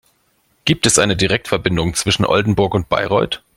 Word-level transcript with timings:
Gibt 0.65 0.87
es 0.87 0.97
eine 0.97 1.15
Direktverbindung 1.15 1.93
zwischen 1.93 2.25
Oldenburg 2.25 2.73
und 2.73 2.89
Bayreuth? 2.89 3.43